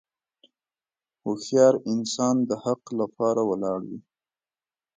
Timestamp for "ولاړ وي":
3.49-3.99